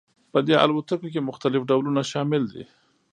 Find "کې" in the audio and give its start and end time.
1.13-1.27